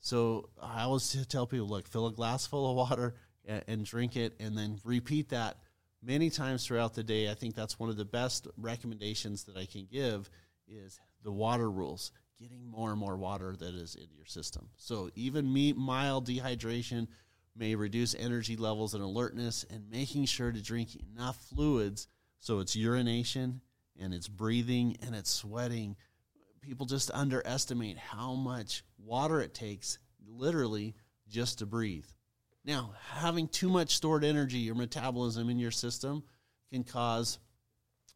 So 0.00 0.50
I 0.62 0.82
always 0.82 1.26
tell 1.28 1.46
people, 1.46 1.68
look, 1.68 1.88
fill 1.88 2.06
a 2.06 2.12
glass 2.12 2.46
full 2.46 2.70
of 2.70 2.76
water 2.76 3.14
and, 3.44 3.64
and 3.66 3.84
drink 3.84 4.16
it, 4.16 4.34
and 4.38 4.56
then 4.56 4.78
repeat 4.84 5.30
that 5.30 5.58
many 6.02 6.30
times 6.30 6.64
throughout 6.64 6.94
the 6.94 7.02
day. 7.02 7.30
I 7.30 7.34
think 7.34 7.54
that's 7.54 7.78
one 7.78 7.90
of 7.90 7.96
the 7.96 8.04
best 8.04 8.46
recommendations 8.56 9.44
that 9.44 9.56
I 9.56 9.66
can 9.66 9.88
give 9.90 10.30
is 10.68 11.00
the 11.22 11.32
water 11.32 11.70
rules 11.70 12.12
getting 12.38 12.66
more 12.66 12.90
and 12.90 13.00
more 13.00 13.16
water 13.16 13.56
that 13.56 13.74
is 13.74 13.94
in 13.94 14.06
your 14.14 14.26
system. 14.26 14.68
So 14.76 15.10
even 15.14 15.50
me, 15.50 15.72
mild 15.72 16.28
dehydration 16.28 17.08
may 17.56 17.74
reduce 17.74 18.14
energy 18.14 18.56
levels 18.56 18.94
and 18.94 19.02
alertness, 19.02 19.64
and 19.70 19.90
making 19.90 20.26
sure 20.26 20.52
to 20.52 20.62
drink 20.62 20.90
enough 21.12 21.36
fluids 21.48 22.08
so 22.38 22.60
it's 22.60 22.76
urination 22.76 23.60
and 23.98 24.12
it's 24.12 24.28
breathing 24.28 24.96
and 25.04 25.14
it's 25.14 25.30
sweating. 25.30 25.96
People 26.60 26.86
just 26.86 27.10
underestimate 27.12 27.96
how 27.96 28.34
much 28.34 28.84
water 28.98 29.40
it 29.40 29.54
takes, 29.54 29.98
literally, 30.26 30.94
just 31.28 31.58
to 31.60 31.66
breathe. 31.66 32.06
Now, 32.64 32.92
having 33.12 33.48
too 33.48 33.68
much 33.68 33.94
stored 33.94 34.24
energy 34.24 34.70
or 34.70 34.74
metabolism 34.74 35.48
in 35.48 35.58
your 35.58 35.70
system 35.70 36.24
can 36.72 36.82
cause 36.82 37.38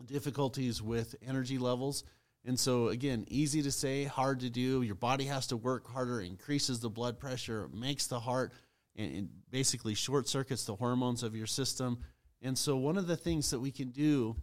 difficulties 0.06 0.82
with 0.82 1.14
energy 1.26 1.58
levels 1.58 2.04
and 2.44 2.58
so, 2.58 2.88
again, 2.88 3.26
easy 3.28 3.62
to 3.62 3.72
say, 3.72 4.04
hard 4.04 4.40
to 4.40 4.50
do. 4.50 4.82
Your 4.82 4.94
body 4.94 5.24
has 5.24 5.48
to 5.48 5.56
work 5.56 5.86
harder, 5.90 6.20
increases 6.20 6.80
the 6.80 6.88
blood 6.88 7.18
pressure, 7.18 7.68
makes 7.72 8.06
the 8.06 8.20
heart, 8.20 8.52
and, 9.00 9.16
and 9.16 9.28
basically 9.50 9.94
short 9.94 10.28
circuits 10.28 10.64
the 10.64 10.74
hormones 10.74 11.22
of 11.22 11.34
your 11.34 11.46
system. 11.46 11.98
And 12.42 12.56
so, 12.56 12.76
one 12.76 12.96
of 12.96 13.06
the 13.06 13.16
things 13.16 13.50
that 13.50 13.60
we 13.60 13.70
can 13.70 13.90
do 13.90 14.36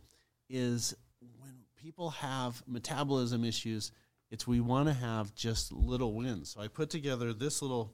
is 0.50 0.96
when 1.40 1.56
people 1.76 2.12
have 2.12 2.62
metabolism 2.68 3.44
issues, 3.44 3.92
it's 4.30 4.46
we 4.46 4.60
want 4.60 4.88
to 4.88 4.94
have 4.94 5.34
just 5.34 5.72
little 5.72 6.14
wins. 6.14 6.52
So, 6.52 6.62
I 6.62 6.68
put 6.68 6.90
together 6.90 7.34
this 7.34 7.62
little 7.62 7.94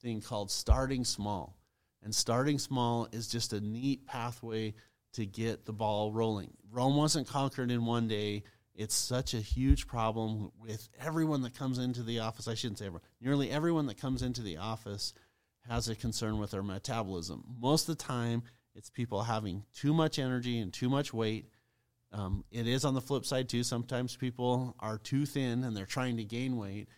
thing 0.00 0.20
called 0.20 0.50
starting 0.50 1.04
small. 1.04 1.56
And 2.02 2.14
starting 2.14 2.58
small 2.58 3.08
is 3.12 3.28
just 3.28 3.54
a 3.54 3.60
neat 3.60 4.06
pathway 4.06 4.74
to 5.14 5.24
get 5.24 5.64
the 5.64 5.72
ball 5.72 6.12
rolling. 6.12 6.52
Rome 6.70 6.96
wasn't 6.96 7.26
conquered 7.26 7.70
in 7.70 7.86
one 7.86 8.08
day 8.08 8.42
it's 8.74 8.94
such 8.94 9.34
a 9.34 9.38
huge 9.38 9.86
problem 9.86 10.50
with 10.58 10.88
everyone 10.98 11.42
that 11.42 11.56
comes 11.56 11.78
into 11.78 12.02
the 12.02 12.18
office. 12.20 12.48
I 12.48 12.54
shouldn't 12.54 12.78
say 12.78 12.86
everyone. 12.86 13.06
Nearly 13.20 13.50
everyone 13.50 13.86
that 13.86 14.00
comes 14.00 14.22
into 14.22 14.42
the 14.42 14.56
office 14.56 15.14
has 15.68 15.88
a 15.88 15.94
concern 15.94 16.38
with 16.38 16.50
their 16.50 16.62
metabolism. 16.62 17.44
Most 17.60 17.88
of 17.88 17.96
the 17.96 18.04
time, 18.04 18.42
it's 18.74 18.90
people 18.90 19.22
having 19.22 19.64
too 19.74 19.94
much 19.94 20.18
energy 20.18 20.58
and 20.58 20.72
too 20.72 20.88
much 20.88 21.14
weight. 21.14 21.48
Um, 22.12 22.44
it 22.50 22.66
is 22.66 22.84
on 22.84 22.94
the 22.94 23.00
flip 23.00 23.24
side 23.24 23.48
too. 23.48 23.62
Sometimes 23.62 24.16
people 24.16 24.74
are 24.80 24.98
too 24.98 25.26
thin 25.26 25.64
and 25.64 25.76
they're 25.76 25.86
trying 25.86 26.16
to 26.18 26.24
gain 26.24 26.56
weight, 26.56 26.88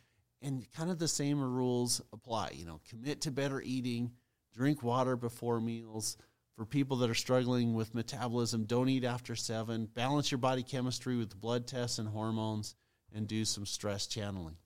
and 0.43 0.67
kind 0.73 0.91
of 0.91 0.99
the 0.99 1.09
same 1.09 1.41
rules 1.41 2.01
apply. 2.13 2.51
You 2.55 2.67
know, 2.67 2.81
commit 2.89 3.23
to 3.23 3.31
better 3.31 3.61
eating, 3.61 4.13
drink 4.53 4.83
water 4.83 5.17
before 5.17 5.61
meals 5.61 6.17
for 6.57 6.65
people 6.65 6.97
that 6.99 7.11
are 7.11 7.15
struggling 7.15 7.75
with 7.75 7.95
metabolism, 7.95 8.65
don't 8.65 8.89
eat 8.89 9.05
after 9.05 9.37
seven. 9.37 9.87
Balance 9.95 10.31
your 10.31 10.39
body 10.39 10.63
chemistry 10.63 11.17
with 11.17 11.39
blood 11.39 11.67
tests 11.67 11.99
and 11.99 12.09
hormones, 12.09 12.75
and 13.15 13.29
do 13.29 13.45
some 13.45 13.67
stress 13.67 14.07
channeling. 14.07 14.57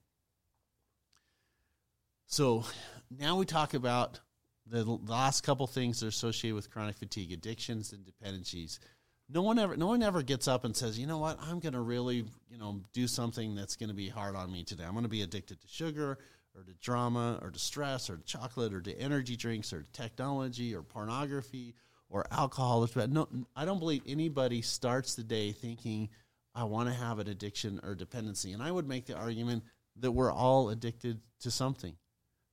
So 2.31 2.63
now 3.09 3.35
we 3.35 3.45
talk 3.45 3.73
about 3.73 4.21
the 4.65 4.85
last 4.85 5.41
couple 5.41 5.67
things 5.67 5.99
that 5.99 6.05
are 6.05 6.09
associated 6.09 6.55
with 6.55 6.71
chronic 6.71 6.95
fatigue, 6.95 7.33
addictions 7.33 7.91
and 7.91 8.05
dependencies. 8.05 8.79
No 9.27 9.41
one 9.41 9.59
ever, 9.59 9.75
no 9.75 9.87
one 9.87 10.01
ever 10.01 10.23
gets 10.23 10.47
up 10.47 10.63
and 10.63 10.73
says, 10.73 10.97
"You 10.97 11.07
know 11.07 11.17
what? 11.17 11.37
I'm 11.41 11.59
going 11.59 11.73
to 11.73 11.81
really, 11.81 12.23
you 12.49 12.57
know, 12.57 12.79
do 12.93 13.05
something 13.05 13.53
that's 13.53 13.75
going 13.75 13.89
to 13.89 13.95
be 13.95 14.07
hard 14.07 14.37
on 14.37 14.49
me 14.49 14.63
today. 14.63 14.85
I'm 14.85 14.93
going 14.93 15.03
to 15.03 15.09
be 15.09 15.23
addicted 15.23 15.59
to 15.59 15.67
sugar 15.67 16.19
or 16.55 16.63
to 16.63 16.73
drama 16.75 17.37
or 17.41 17.51
to 17.51 17.59
stress 17.59 18.09
or 18.09 18.15
to 18.15 18.23
chocolate 18.23 18.73
or 18.73 18.79
to 18.79 18.97
energy 18.97 19.35
drinks 19.35 19.73
or 19.73 19.81
to 19.81 19.91
technology 19.91 20.73
or 20.73 20.83
pornography 20.83 21.75
or 22.09 22.25
alcohol. 22.31 22.87
No, 23.09 23.27
I 23.57 23.65
don't 23.65 23.79
believe 23.79 24.03
anybody 24.07 24.61
starts 24.61 25.15
the 25.15 25.23
day 25.23 25.51
thinking, 25.51 26.07
I 26.55 26.63
want 26.63 26.87
to 26.87 26.95
have 26.95 27.19
an 27.19 27.27
addiction 27.27 27.81
or 27.83 27.93
dependency. 27.93 28.53
And 28.53 28.63
I 28.63 28.71
would 28.71 28.87
make 28.87 29.05
the 29.05 29.15
argument 29.15 29.63
that 29.97 30.13
we're 30.13 30.31
all 30.31 30.69
addicted 30.69 31.19
to 31.41 31.51
something. 31.51 31.93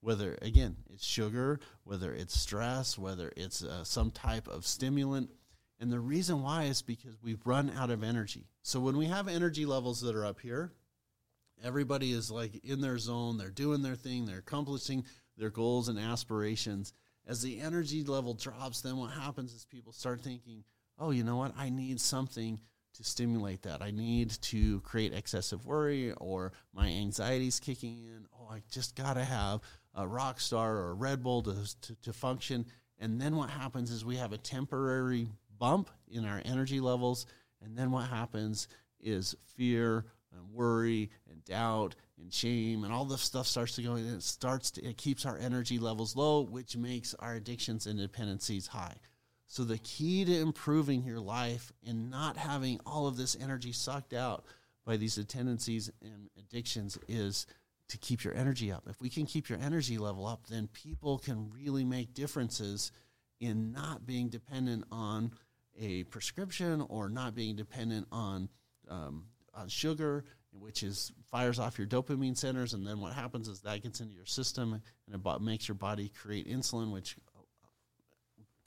Whether, 0.00 0.38
again, 0.42 0.76
it's 0.92 1.04
sugar, 1.04 1.58
whether 1.84 2.12
it's 2.12 2.38
stress, 2.38 2.96
whether 2.96 3.32
it's 3.36 3.64
uh, 3.64 3.84
some 3.84 4.10
type 4.10 4.46
of 4.46 4.64
stimulant. 4.64 5.30
And 5.80 5.92
the 5.92 6.00
reason 6.00 6.42
why 6.42 6.64
is 6.64 6.82
because 6.82 7.16
we've 7.22 7.44
run 7.44 7.70
out 7.76 7.90
of 7.90 8.02
energy. 8.02 8.46
So 8.62 8.80
when 8.80 8.96
we 8.96 9.06
have 9.06 9.28
energy 9.28 9.66
levels 9.66 10.00
that 10.02 10.14
are 10.14 10.24
up 10.24 10.40
here, 10.40 10.72
Everybody 11.64 12.12
is 12.12 12.30
like 12.30 12.64
in 12.64 12.80
their 12.80 12.98
zone. 12.98 13.36
They're 13.36 13.50
doing 13.50 13.82
their 13.82 13.96
thing. 13.96 14.26
They're 14.26 14.38
accomplishing 14.38 15.04
their 15.36 15.50
goals 15.50 15.88
and 15.88 15.98
aspirations. 15.98 16.92
As 17.26 17.42
the 17.42 17.60
energy 17.60 18.04
level 18.04 18.34
drops, 18.34 18.80
then 18.80 18.96
what 18.96 19.10
happens 19.10 19.52
is 19.52 19.64
people 19.64 19.92
start 19.92 20.20
thinking, 20.20 20.64
oh, 20.98 21.10
you 21.10 21.24
know 21.24 21.36
what? 21.36 21.54
I 21.58 21.70
need 21.70 22.00
something 22.00 22.60
to 22.98 23.04
stimulate 23.04 23.62
that. 23.62 23.82
I 23.82 23.90
need 23.90 24.30
to 24.42 24.80
create 24.80 25.12
excessive 25.12 25.64
worry 25.64 26.12
or 26.12 26.52
my 26.74 26.88
anxiety's 26.88 27.58
kicking 27.58 27.98
in. 28.04 28.26
Oh, 28.34 28.48
I 28.52 28.62
just 28.70 28.94
got 28.94 29.14
to 29.14 29.24
have 29.24 29.60
a 29.94 30.06
rock 30.06 30.40
star 30.40 30.76
or 30.76 30.90
a 30.90 30.94
Red 30.94 31.22
Bull 31.22 31.42
to, 31.42 31.56
to, 31.82 31.94
to 32.02 32.12
function. 32.12 32.66
And 32.98 33.20
then 33.20 33.36
what 33.36 33.50
happens 33.50 33.90
is 33.90 34.04
we 34.04 34.16
have 34.16 34.32
a 34.32 34.38
temporary 34.38 35.28
bump 35.58 35.90
in 36.10 36.24
our 36.24 36.42
energy 36.44 36.80
levels. 36.80 37.26
And 37.64 37.76
then 37.76 37.90
what 37.90 38.08
happens 38.08 38.68
is 39.00 39.34
fear, 39.56 40.04
and 40.32 40.52
worry 40.52 41.10
and 41.30 41.44
doubt 41.44 41.94
and 42.20 42.32
shame 42.32 42.84
and 42.84 42.92
all 42.92 43.04
this 43.04 43.22
stuff 43.22 43.46
starts 43.46 43.74
to 43.76 43.82
go 43.82 43.94
and 43.94 44.16
it 44.16 44.22
starts 44.22 44.70
to 44.72 44.84
it 44.84 44.96
keeps 44.96 45.24
our 45.24 45.38
energy 45.38 45.78
levels 45.78 46.16
low 46.16 46.42
which 46.42 46.76
makes 46.76 47.14
our 47.14 47.34
addictions 47.34 47.86
and 47.86 47.98
dependencies 47.98 48.66
high 48.66 48.96
so 49.48 49.64
the 49.64 49.78
key 49.78 50.24
to 50.24 50.40
improving 50.40 51.02
your 51.02 51.20
life 51.20 51.72
and 51.86 52.10
not 52.10 52.36
having 52.36 52.78
all 52.86 53.06
of 53.06 53.16
this 53.16 53.36
energy 53.40 53.72
sucked 53.72 54.12
out 54.12 54.44
by 54.84 54.96
these 54.96 55.22
tendencies 55.26 55.90
and 56.02 56.28
addictions 56.38 56.98
is 57.08 57.46
to 57.88 57.96
keep 57.96 58.22
your 58.22 58.34
energy 58.34 58.70
up. 58.70 58.84
If 58.88 59.00
we 59.00 59.08
can 59.08 59.24
keep 59.24 59.48
your 59.48 59.58
energy 59.58 59.98
level 59.98 60.26
up 60.26 60.46
then 60.48 60.68
people 60.68 61.18
can 61.18 61.50
really 61.50 61.84
make 61.84 62.14
differences 62.14 62.92
in 63.40 63.72
not 63.72 64.06
being 64.06 64.28
dependent 64.28 64.84
on 64.92 65.32
a 65.80 66.04
prescription 66.04 66.84
or 66.88 67.08
not 67.08 67.34
being 67.34 67.56
dependent 67.56 68.06
on 68.12 68.48
um, 68.88 69.24
on 69.54 69.68
sugar 69.68 70.24
which 70.52 70.82
is 70.82 71.12
fires 71.30 71.58
off 71.58 71.78
your 71.78 71.86
dopamine 71.86 72.36
centers, 72.36 72.74
and 72.74 72.86
then 72.86 73.00
what 73.00 73.12
happens 73.12 73.48
is 73.48 73.60
that 73.60 73.82
gets 73.82 74.00
into 74.00 74.14
your 74.14 74.26
system 74.26 74.80
and 75.06 75.14
it 75.14 75.40
makes 75.40 75.68
your 75.68 75.74
body 75.74 76.10
create 76.20 76.48
insulin, 76.48 76.92
which 76.92 77.16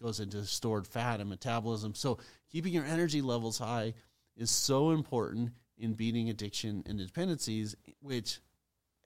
goes 0.01 0.20
into 0.20 0.46
stored 0.46 0.88
fat 0.88 1.20
and 1.20 1.29
metabolism. 1.29 1.93
So 1.96 2.17
keeping 2.51 2.74
your 2.74 2.86
energy 2.86 3.22
levels 3.22 3.58
high 3.58 3.93
is 4.36 4.50
so 4.50 4.91
important 4.91 5.51
in 5.77 5.93
beating 5.93 6.29
addiction 6.29 6.84
and 6.86 6.98
dependencies, 6.98 7.75
which 8.01 8.39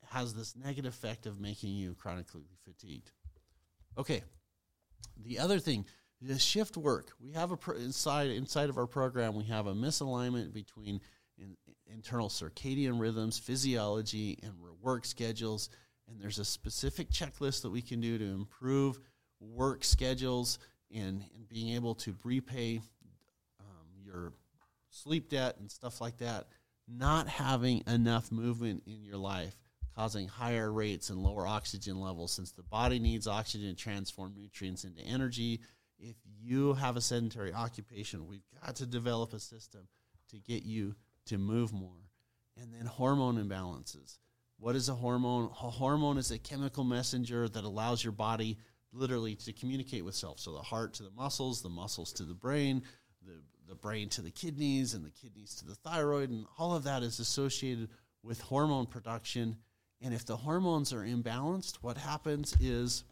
has 0.09 0.33
this 0.33 0.55
negative 0.55 0.93
effect 0.93 1.25
of 1.25 1.39
making 1.39 1.71
you 1.71 1.95
chronically 1.95 2.45
fatigued. 2.63 3.11
Okay, 3.97 4.23
the 5.17 5.39
other 5.39 5.59
thing 5.59 5.85
the 6.21 6.39
shift 6.39 6.77
work. 6.77 7.11
We 7.19 7.31
have 7.33 7.51
a 7.51 7.57
pro- 7.57 7.75
inside 7.75 8.29
inside 8.29 8.69
of 8.69 8.77
our 8.77 8.87
program. 8.87 9.35
We 9.35 9.43
have 9.45 9.67
a 9.67 9.73
misalignment 9.73 10.53
between 10.53 11.01
in, 11.37 11.55
internal 11.87 12.29
circadian 12.29 12.99
rhythms, 12.99 13.37
physiology, 13.37 14.39
and 14.41 14.53
work 14.81 15.05
schedules. 15.05 15.69
And 16.07 16.19
there's 16.19 16.39
a 16.39 16.45
specific 16.45 17.09
checklist 17.09 17.63
that 17.63 17.71
we 17.71 17.81
can 17.81 17.99
do 17.99 18.17
to 18.17 18.25
improve 18.25 18.99
work 19.39 19.83
schedules 19.83 20.59
and, 20.95 21.23
and 21.35 21.47
being 21.49 21.75
able 21.75 21.95
to 21.95 22.15
repay 22.23 22.81
um, 23.59 23.87
your 24.03 24.33
sleep 24.89 25.29
debt 25.29 25.57
and 25.59 25.69
stuff 25.69 26.01
like 26.01 26.17
that. 26.17 26.47
Not 26.87 27.27
having 27.27 27.83
enough 27.87 28.31
movement 28.31 28.83
in 28.85 29.03
your 29.03 29.17
life 29.17 29.55
causing 29.95 30.27
higher 30.27 30.71
rates 30.71 31.09
and 31.09 31.23
lower 31.23 31.47
oxygen 31.47 32.01
levels 32.01 32.31
since 32.31 32.51
the 32.51 32.63
body 32.63 32.99
needs 32.99 33.27
oxygen 33.27 33.69
to 33.69 33.81
transform 33.81 34.33
nutrients 34.35 34.83
into 34.83 35.01
energy. 35.01 35.61
If 35.97 36.17
you 36.41 36.73
have 36.73 36.97
a 36.97 37.01
sedentary 37.01 37.53
occupation, 37.53 38.27
we've 38.27 38.43
got 38.61 38.75
to 38.77 38.85
develop 38.85 39.33
a 39.33 39.39
system 39.39 39.87
to 40.31 40.37
get 40.37 40.63
you 40.63 40.95
to 41.27 41.37
move 41.37 41.71
more. 41.71 42.09
And 42.57 42.73
then 42.73 42.85
hormone 42.85 43.37
imbalances. 43.37 44.17
What 44.59 44.75
is 44.75 44.89
a 44.89 44.93
hormone? 44.93 45.45
A 45.45 45.69
hormone 45.69 46.17
is 46.17 46.31
a 46.31 46.37
chemical 46.37 46.83
messenger 46.83 47.47
that 47.49 47.63
allows 47.63 48.03
your 48.03 48.13
body 48.13 48.57
literally 48.95 49.35
to 49.35 49.53
communicate 49.53 50.05
with 50.05 50.15
self. 50.15 50.39
So 50.39 50.53
the 50.53 50.59
heart 50.59 50.93
to 50.95 51.03
the 51.03 51.11
muscles, 51.11 51.61
the 51.61 51.69
muscles 51.69 52.13
to 52.13 52.23
the 52.23 52.33
brain, 52.33 52.83
the, 53.25 53.41
the 53.67 53.75
brain 53.75 54.09
to 54.09 54.21
the 54.21 54.31
kidneys, 54.31 54.93
and 54.93 55.05
the 55.05 55.11
kidneys 55.11 55.55
to 55.55 55.65
the 55.65 55.75
thyroid. 55.75 56.29
And 56.29 56.45
all 56.57 56.75
of 56.75 56.83
that 56.85 57.03
is 57.03 57.19
associated 57.19 57.89
with 58.23 58.41
hormone 58.41 58.85
production. 58.85 59.57
And 60.01 60.13
if 60.13 60.25
the 60.25 60.37
hormones 60.37 60.93
are 60.93 61.03
imbalanced, 61.03 61.77
what 61.81 61.97
happens 61.97 62.55
is 62.59 63.03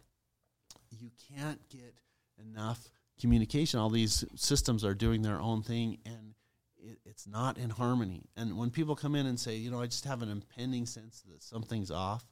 you 0.89 1.09
can't 1.35 1.59
get 1.69 1.95
enough 2.39 2.89
communication. 3.19 3.79
All 3.79 3.89
these 3.89 4.25
systems 4.35 4.83
are 4.83 4.93
doing 4.93 5.21
their 5.21 5.39
own 5.39 5.63
thing, 5.63 5.99
and 6.05 6.33
it, 6.77 6.99
it's 7.05 7.27
not 7.27 7.57
in 7.57 7.69
harmony. 7.69 8.25
And 8.35 8.57
when 8.57 8.69
people 8.69 8.95
come 8.95 9.15
in 9.15 9.25
and 9.25 9.39
say, 9.39 9.55
you 9.55 9.71
know, 9.71 9.81
I 9.81 9.85
just 9.85 10.05
have 10.05 10.21
an 10.21 10.29
impending 10.29 10.85
sense 10.85 11.23
that 11.29 11.41
something's 11.41 11.91
off, 11.91 12.25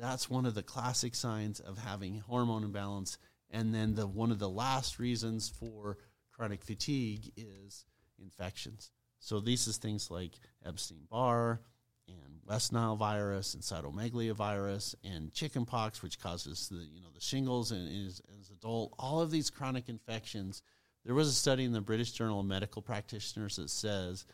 that's 0.00 0.30
one 0.30 0.46
of 0.46 0.54
the 0.54 0.62
classic 0.62 1.14
signs 1.14 1.60
of 1.60 1.78
having 1.78 2.20
hormone 2.20 2.64
imbalance. 2.64 3.18
And 3.50 3.74
then 3.74 3.94
the 3.94 4.06
one 4.06 4.30
of 4.30 4.38
the 4.38 4.48
last 4.48 4.98
reasons 4.98 5.48
for 5.48 5.98
chronic 6.32 6.62
fatigue 6.62 7.32
is 7.36 7.84
infections. 8.20 8.90
So 9.18 9.40
these 9.40 9.66
is 9.66 9.76
things 9.76 10.10
like 10.10 10.32
Epstein 10.64 11.06
Barr 11.10 11.60
and 12.08 12.40
West 12.46 12.72
Nile 12.72 12.96
virus 12.96 13.54
and 13.54 13.62
cytomegalovirus 13.62 14.34
virus 14.34 14.94
and 15.04 15.32
chickenpox, 15.32 16.02
which 16.02 16.18
causes 16.18 16.68
the 16.68 16.78
you 16.78 17.00
know 17.02 17.10
the 17.14 17.20
shingles 17.20 17.72
and 17.72 17.88
is 17.88 18.22
as 18.40 18.50
adult. 18.50 18.94
All 18.98 19.20
of 19.20 19.30
these 19.30 19.50
chronic 19.50 19.88
infections 19.88 20.62
there 21.04 21.14
was 21.14 21.28
a 21.28 21.32
study 21.32 21.64
in 21.64 21.72
the 21.72 21.80
British 21.80 22.12
Journal 22.12 22.40
of 22.40 22.46
Medical 22.46 22.82
Practitioners 22.82 23.56
that 23.56 23.70
says 23.70 24.26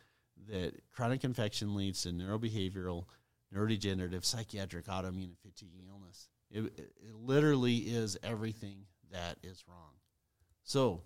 that 0.48 0.74
chronic 0.92 1.24
infection 1.24 1.76
leads 1.76 2.02
to 2.02 2.10
neurobehavioral, 2.10 3.04
neurodegenerative, 3.54 4.24
psychiatric, 4.24 4.86
autoimmune, 4.86 5.24
and 5.24 5.38
fatiguing 5.42 5.86
illness. 5.88 6.28
It, 6.50 6.64
it, 6.64 6.92
it 7.02 7.14
literally 7.14 7.76
is 7.76 8.16
everything 8.22 8.84
that 9.12 9.38
is 9.42 9.64
wrong. 9.68 9.94
So, 10.64 11.02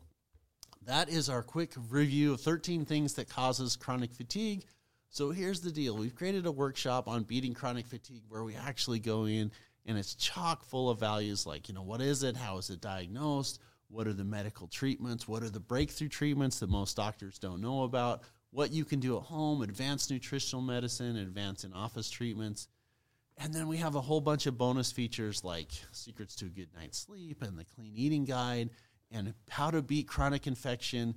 that 0.86 1.08
is 1.08 1.28
our 1.28 1.42
quick 1.42 1.72
review 1.90 2.32
of 2.32 2.40
13 2.40 2.84
things 2.84 3.14
that 3.14 3.28
causes 3.28 3.76
chronic 3.76 4.12
fatigue. 4.14 4.64
So 5.10 5.30
here's 5.30 5.60
the 5.60 5.72
deal. 5.72 5.96
We've 5.96 6.14
created 6.14 6.46
a 6.46 6.52
workshop 6.52 7.08
on 7.08 7.24
beating 7.24 7.52
chronic 7.52 7.86
fatigue 7.86 8.22
where 8.28 8.44
we 8.44 8.54
actually 8.54 9.00
go 9.00 9.26
in 9.26 9.50
and 9.86 9.98
it's 9.98 10.14
chock 10.14 10.64
full 10.64 10.88
of 10.88 11.00
values 11.00 11.46
like, 11.46 11.68
you 11.68 11.74
know, 11.74 11.82
what 11.82 12.00
is 12.00 12.22
it? 12.22 12.36
How 12.36 12.58
is 12.58 12.70
it 12.70 12.80
diagnosed? 12.80 13.60
What 13.88 14.06
are 14.06 14.12
the 14.12 14.24
medical 14.24 14.68
treatments? 14.68 15.26
What 15.26 15.42
are 15.42 15.50
the 15.50 15.60
breakthrough 15.60 16.08
treatments 16.08 16.60
that 16.60 16.70
most 16.70 16.96
doctors 16.96 17.38
don't 17.38 17.60
know 17.60 17.82
about? 17.82 18.22
What 18.52 18.72
you 18.72 18.84
can 18.84 19.00
do 19.00 19.16
at 19.16 19.24
home, 19.24 19.62
advanced 19.62 20.10
nutritional 20.10 20.62
medicine, 20.62 21.16
advanced 21.16 21.64
in 21.64 21.72
office 21.72 22.10
treatments. 22.10 22.68
And 23.36 23.54
then 23.54 23.68
we 23.68 23.78
have 23.78 23.94
a 23.94 24.00
whole 24.00 24.20
bunch 24.20 24.46
of 24.46 24.58
bonus 24.58 24.92
features 24.92 25.44
like 25.44 25.70
secrets 25.92 26.34
to 26.36 26.46
a 26.46 26.48
good 26.48 26.68
night's 26.76 26.98
sleep 26.98 27.42
and 27.42 27.58
the 27.58 27.64
clean 27.64 27.92
eating 27.94 28.24
guide 28.24 28.70
and 29.10 29.34
how 29.48 29.70
to 29.70 29.82
beat 29.82 30.08
chronic 30.08 30.46
infection, 30.46 31.14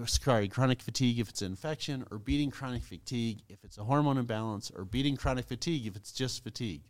uh, 0.00 0.06
sorry, 0.06 0.48
chronic 0.48 0.80
fatigue 0.80 1.18
if 1.18 1.28
it's 1.28 1.42
an 1.42 1.48
infection, 1.50 2.04
or 2.10 2.18
beating 2.18 2.50
chronic 2.50 2.82
fatigue 2.82 3.42
if 3.48 3.64
it's 3.64 3.78
a 3.78 3.84
hormone 3.84 4.18
imbalance, 4.18 4.70
or 4.74 4.84
beating 4.84 5.16
chronic 5.16 5.46
fatigue 5.46 5.86
if 5.86 5.96
it's 5.96 6.12
just 6.12 6.44
fatigue. 6.44 6.82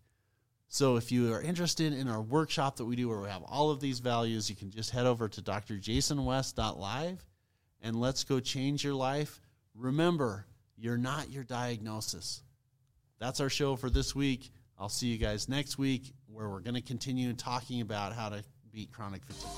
So 0.68 0.96
if 0.96 1.10
you 1.10 1.32
are 1.32 1.42
interested 1.42 1.92
in 1.92 2.06
our 2.06 2.22
workshop 2.22 2.76
that 2.76 2.84
we 2.84 2.94
do 2.94 3.08
where 3.08 3.20
we 3.20 3.28
have 3.28 3.42
all 3.42 3.70
of 3.70 3.80
these 3.80 3.98
values, 3.98 4.48
you 4.48 4.54
can 4.54 4.70
just 4.70 4.90
head 4.90 5.06
over 5.06 5.28
to 5.28 5.42
drjasonwest.live 5.42 7.24
and 7.82 8.00
let's 8.00 8.22
go 8.24 8.38
change 8.38 8.84
your 8.84 8.94
life. 8.94 9.40
Remember, 9.80 10.44
you're 10.76 10.98
not 10.98 11.30
your 11.30 11.42
diagnosis. 11.42 12.42
That's 13.18 13.40
our 13.40 13.48
show 13.48 13.76
for 13.76 13.88
this 13.88 14.14
week. 14.14 14.50
I'll 14.78 14.90
see 14.90 15.06
you 15.06 15.16
guys 15.16 15.48
next 15.48 15.78
week 15.78 16.12
where 16.26 16.50
we're 16.50 16.60
going 16.60 16.74
to 16.74 16.82
continue 16.82 17.32
talking 17.32 17.80
about 17.80 18.12
how 18.12 18.28
to 18.28 18.44
beat 18.70 18.92
chronic 18.92 19.24
fatigue. 19.24 19.48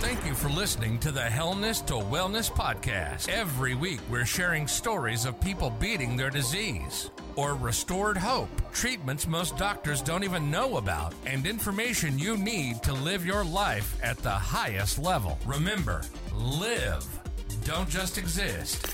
Thank 0.00 0.24
you 0.24 0.34
for 0.34 0.48
listening 0.48 0.98
to 1.00 1.10
the 1.10 1.20
Hellness 1.20 1.84
to 1.86 1.94
Wellness 1.94 2.50
podcast. 2.50 3.28
Every 3.28 3.74
week, 3.74 4.00
we're 4.08 4.24
sharing 4.24 4.66
stories 4.66 5.26
of 5.26 5.38
people 5.40 5.70
beating 5.70 6.16
their 6.16 6.30
disease 6.30 7.10
or 7.36 7.54
restored 7.54 8.16
hope, 8.16 8.48
treatments 8.72 9.26
most 9.26 9.56
doctors 9.56 10.00
don't 10.00 10.24
even 10.24 10.50
know 10.50 10.78
about, 10.78 11.14
and 11.26 11.46
information 11.46 12.18
you 12.18 12.36
need 12.36 12.82
to 12.84 12.92
live 12.92 13.26
your 13.26 13.44
life 13.44 13.96
at 14.02 14.18
the 14.18 14.30
highest 14.30 14.98
level. 14.98 15.38
Remember, 15.46 16.02
live, 16.34 17.04
don't 17.64 17.88
just 17.88 18.18
exist. 18.18 18.84